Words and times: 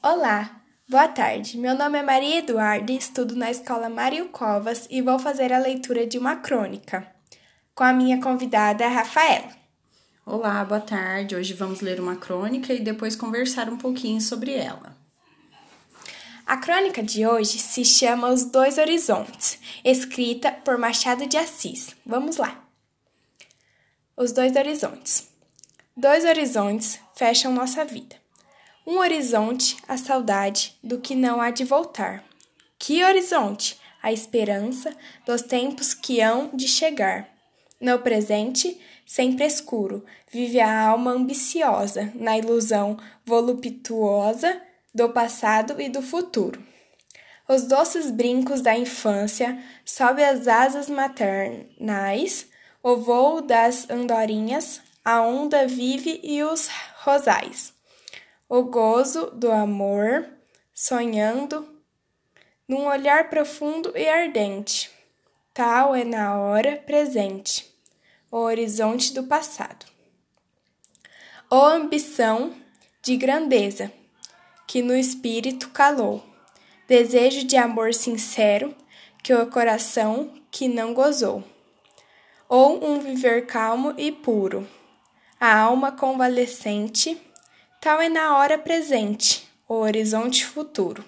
Olá, 0.00 0.62
boa 0.88 1.08
tarde. 1.08 1.58
Meu 1.58 1.76
nome 1.76 1.98
é 1.98 2.02
Maria 2.04 2.38
Eduarda, 2.38 2.92
estudo 2.92 3.34
na 3.34 3.50
Escola 3.50 3.88
Mário 3.88 4.28
Covas 4.28 4.86
e 4.88 5.02
vou 5.02 5.18
fazer 5.18 5.52
a 5.52 5.58
leitura 5.58 6.06
de 6.06 6.16
uma 6.16 6.36
crônica 6.36 7.04
com 7.74 7.82
a 7.82 7.92
minha 7.92 8.20
convidada 8.22 8.86
Rafaela. 8.86 9.50
Olá, 10.24 10.64
boa 10.64 10.80
tarde. 10.80 11.34
Hoje 11.34 11.52
vamos 11.52 11.80
ler 11.80 11.98
uma 11.98 12.14
crônica 12.14 12.72
e 12.72 12.78
depois 12.78 13.16
conversar 13.16 13.68
um 13.68 13.76
pouquinho 13.76 14.20
sobre 14.20 14.52
ela. 14.54 14.96
A 16.46 16.56
crônica 16.56 17.02
de 17.02 17.26
hoje 17.26 17.58
se 17.58 17.84
chama 17.84 18.30
Os 18.30 18.44
Dois 18.44 18.78
Horizontes, 18.78 19.58
escrita 19.84 20.52
por 20.52 20.78
Machado 20.78 21.26
de 21.26 21.36
Assis. 21.36 21.96
Vamos 22.06 22.36
lá. 22.36 22.64
Os 24.16 24.30
Dois 24.30 24.54
Horizontes. 24.54 25.28
Dois 25.96 26.24
horizontes 26.24 27.00
fecham 27.16 27.52
nossa 27.52 27.84
vida. 27.84 28.14
Um 28.90 29.00
horizonte, 29.00 29.76
a 29.86 29.98
saudade 29.98 30.74
do 30.82 30.98
que 30.98 31.14
não 31.14 31.42
há 31.42 31.50
de 31.50 31.62
voltar. 31.62 32.24
Que 32.78 33.04
horizonte? 33.04 33.78
A 34.02 34.10
esperança 34.10 34.96
dos 35.26 35.42
tempos 35.42 35.92
que 35.92 36.22
hão 36.22 36.48
de 36.54 36.66
chegar. 36.66 37.28
No 37.78 37.98
presente, 37.98 38.80
sempre 39.04 39.44
escuro, 39.44 40.06
vive 40.32 40.58
a 40.58 40.88
alma 40.88 41.10
ambiciosa 41.10 42.10
na 42.14 42.38
ilusão 42.38 42.96
voluptuosa 43.26 44.58
do 44.94 45.10
passado 45.10 45.78
e 45.78 45.90
do 45.90 46.00
futuro. 46.00 46.58
Os 47.46 47.64
doces 47.64 48.10
brincos 48.10 48.62
da 48.62 48.74
infância, 48.74 49.62
sob 49.84 50.24
as 50.24 50.48
asas 50.48 50.88
maternais, 50.88 52.46
o 52.82 52.96
voo 52.96 53.42
das 53.42 53.90
andorinhas, 53.90 54.80
a 55.04 55.20
onda 55.20 55.66
vive 55.66 56.20
e 56.22 56.42
os 56.42 56.70
rosais 57.04 57.76
o 58.48 58.62
gozo 58.62 59.30
do 59.32 59.52
amor, 59.52 60.26
sonhando 60.72 61.68
num 62.66 62.86
olhar 62.86 63.28
profundo 63.28 63.92
e 63.94 64.08
ardente. 64.08 64.90
Tal 65.52 65.94
é 65.94 66.02
na 66.02 66.38
hora 66.38 66.76
presente, 66.76 67.70
o 68.30 68.38
horizonte 68.38 69.12
do 69.12 69.24
passado. 69.24 69.84
Ou 71.50 71.62
ambição 71.62 72.54
de 73.02 73.16
grandeza, 73.18 73.92
que 74.66 74.80
no 74.80 74.96
espírito 74.96 75.68
calou, 75.68 76.24
desejo 76.86 77.46
de 77.46 77.56
amor 77.56 77.92
sincero, 77.92 78.74
que 79.22 79.34
o 79.34 79.50
coração 79.50 80.32
que 80.50 80.68
não 80.68 80.94
gozou. 80.94 81.44
Ou 82.48 82.82
um 82.82 82.98
viver 82.98 83.44
calmo 83.44 83.92
e 83.98 84.10
puro, 84.10 84.66
a 85.38 85.54
alma 85.58 85.92
convalescente 85.92 87.20
Tal 87.80 88.00
é 88.00 88.08
na 88.08 88.36
hora 88.36 88.58
presente, 88.58 89.48
o 89.68 89.74
horizonte 89.74 90.44
futuro. 90.44 91.04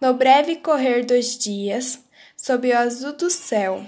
No 0.00 0.14
breve 0.14 0.56
correr 0.56 1.04
dos 1.04 1.36
dias, 1.36 2.02
sob 2.34 2.70
o 2.70 2.76
azul 2.78 3.12
do 3.12 3.28
céu, 3.28 3.84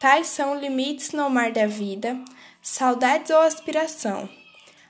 tais 0.00 0.28
são 0.28 0.58
limites 0.58 1.12
no 1.12 1.28
mar 1.28 1.52
da 1.52 1.66
vida, 1.66 2.18
saudades 2.62 3.30
ou 3.30 3.38
aspiração, 3.38 4.26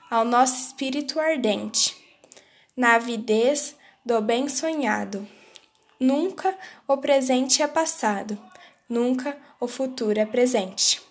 ao 0.08 0.24
nosso 0.24 0.68
espírito 0.68 1.18
ardente, 1.18 1.96
na 2.76 2.94
avidez 2.94 3.76
do 4.04 4.20
bem 4.20 4.48
sonhado. 4.48 5.26
Nunca 5.98 6.56
o 6.86 6.96
presente 6.96 7.60
é 7.60 7.66
passado, 7.66 8.38
nunca 8.88 9.36
o 9.58 9.66
futuro 9.66 10.20
é 10.20 10.24
presente. 10.24 11.02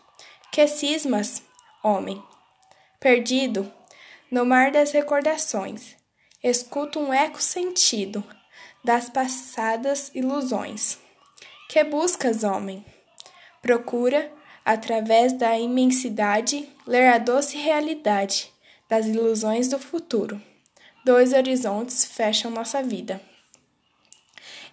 Que 0.49 0.65
cismas, 0.65 1.43
homem? 1.83 2.23
Perdido, 3.01 3.69
no 4.35 4.45
mar 4.45 4.69
das 4.69 4.91
recordações, 4.91 5.95
escuto 6.43 6.99
um 6.99 7.13
eco 7.13 7.41
sentido 7.41 8.21
das 8.83 9.09
passadas 9.09 10.11
ilusões. 10.13 10.97
Que 11.69 11.85
buscas, 11.85 12.43
homem? 12.43 12.83
Procura, 13.61 14.29
através 14.65 15.31
da 15.31 15.57
imensidade, 15.57 16.67
ler 16.85 17.13
a 17.13 17.17
doce 17.17 17.55
realidade 17.55 18.51
das 18.89 19.05
ilusões 19.05 19.69
do 19.69 19.79
futuro. 19.79 20.41
Dois 21.05 21.31
horizontes 21.31 22.03
fecham 22.03 22.51
nossa 22.51 22.83
vida. 22.83 23.21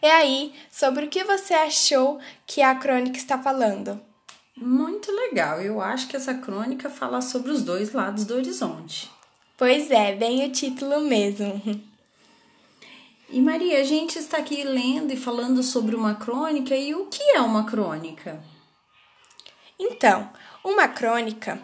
E 0.02 0.06
aí, 0.06 0.52
sobre 0.72 1.04
o 1.04 1.08
que 1.08 1.22
você 1.22 1.54
achou 1.54 2.18
que 2.48 2.62
a 2.62 2.74
crônica 2.74 3.16
está 3.16 3.38
falando? 3.38 4.02
Muito 4.56 5.12
legal. 5.12 5.62
Eu 5.62 5.80
acho 5.80 6.08
que 6.08 6.16
essa 6.16 6.34
crônica 6.34 6.90
fala 6.90 7.20
sobre 7.20 7.52
os 7.52 7.62
dois 7.62 7.92
lados 7.92 8.24
do 8.24 8.34
horizonte. 8.34 9.21
Pois 9.64 9.92
é, 9.92 10.12
bem 10.12 10.44
o 10.44 10.50
título 10.50 11.02
mesmo. 11.02 11.62
E 13.30 13.40
Maria, 13.40 13.78
a 13.78 13.84
gente 13.84 14.18
está 14.18 14.38
aqui 14.38 14.64
lendo 14.64 15.12
e 15.12 15.16
falando 15.16 15.62
sobre 15.62 15.94
uma 15.94 16.16
crônica, 16.16 16.74
e 16.74 16.92
o 16.96 17.06
que 17.06 17.22
é 17.22 17.40
uma 17.40 17.62
crônica? 17.62 18.42
Então, 19.78 20.28
uma 20.64 20.88
crônica 20.88 21.62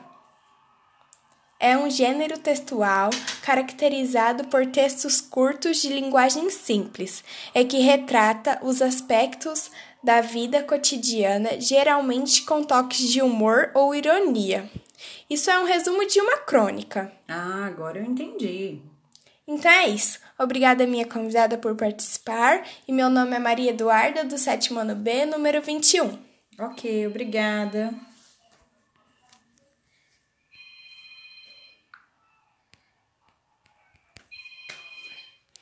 é 1.59 1.77
um 1.77 1.91
gênero 1.91 2.39
textual 2.39 3.11
caracterizado 3.43 4.45
por 4.45 4.65
textos 4.67 5.21
curtos 5.21 5.83
de 5.83 5.89
linguagem 5.89 6.49
simples 6.51 7.25
e 7.53 7.65
que 7.65 7.81
retrata 7.81 8.61
os 8.63 8.81
aspectos 8.81 9.73
da 10.05 10.21
vida 10.21 10.63
cotidiana, 10.63 11.61
geralmente 11.61 12.45
com 12.45 12.63
toques 12.63 13.01
de 13.09 13.21
humor 13.21 13.73
ou 13.75 13.93
ironia. 13.93 14.71
Isso 15.29 15.51
é 15.51 15.59
um 15.59 15.65
resumo 15.65 16.07
de 16.07 16.21
uma 16.21 16.39
crônica. 16.39 17.13
Ah, 17.29 17.67
agora 17.67 17.99
eu 17.99 18.05
entendi. 18.05 18.81
Então 19.47 19.71
é 19.71 19.89
isso. 19.89 20.19
Obrigada, 20.39 20.87
minha 20.87 21.07
convidada, 21.07 21.57
por 21.57 21.75
participar. 21.75 22.63
E 22.87 22.93
meu 22.93 23.09
nome 23.09 23.35
é 23.35 23.39
Maria 23.39 23.71
Eduarda, 23.71 24.25
do 24.25 24.37
sétimo 24.37 24.81
ano 24.81 24.95
B, 24.95 25.25
número 25.25 25.63
21. 25.63 26.19
Ok, 26.59 27.07
obrigada. 27.07 27.95